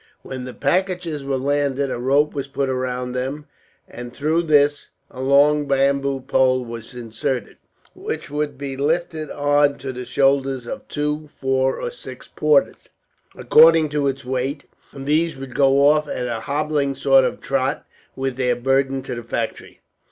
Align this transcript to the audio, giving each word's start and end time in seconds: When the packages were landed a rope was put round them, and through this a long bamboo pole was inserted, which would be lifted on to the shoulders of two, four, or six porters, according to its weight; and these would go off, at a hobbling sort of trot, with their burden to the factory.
When 0.23 0.45
the 0.45 0.53
packages 0.55 1.23
were 1.23 1.37
landed 1.37 1.91
a 1.91 1.99
rope 1.99 2.33
was 2.33 2.47
put 2.47 2.69
round 2.69 3.13
them, 3.13 3.45
and 3.87 4.11
through 4.11 4.41
this 4.41 4.89
a 5.11 5.21
long 5.21 5.67
bamboo 5.67 6.21
pole 6.21 6.65
was 6.65 6.95
inserted, 6.95 7.57
which 7.93 8.27
would 8.31 8.57
be 8.57 8.75
lifted 8.75 9.29
on 9.29 9.77
to 9.77 9.93
the 9.93 10.03
shoulders 10.03 10.65
of 10.65 10.87
two, 10.87 11.29
four, 11.39 11.79
or 11.79 11.91
six 11.91 12.27
porters, 12.27 12.89
according 13.35 13.89
to 13.89 14.07
its 14.07 14.25
weight; 14.25 14.63
and 14.91 15.05
these 15.05 15.37
would 15.37 15.53
go 15.53 15.85
off, 15.87 16.07
at 16.07 16.25
a 16.25 16.39
hobbling 16.39 16.95
sort 16.95 17.23
of 17.23 17.39
trot, 17.39 17.85
with 18.15 18.37
their 18.37 18.55
burden 18.55 19.03
to 19.03 19.13
the 19.13 19.21
factory. 19.23 19.81